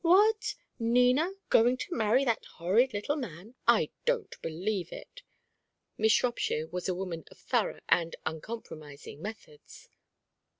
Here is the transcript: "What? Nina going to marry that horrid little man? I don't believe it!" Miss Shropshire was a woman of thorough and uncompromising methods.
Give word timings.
"What? 0.03 0.55
Nina 0.79 1.33
going 1.49 1.77
to 1.77 1.93
marry 1.93 2.25
that 2.25 2.43
horrid 2.57 2.91
little 2.91 3.15
man? 3.17 3.53
I 3.67 3.91
don't 4.03 4.35
believe 4.41 4.91
it!" 4.91 5.21
Miss 5.95 6.11
Shropshire 6.11 6.65
was 6.65 6.89
a 6.89 6.95
woman 6.95 7.23
of 7.29 7.37
thorough 7.37 7.81
and 7.87 8.15
uncompromising 8.25 9.21
methods. 9.21 9.89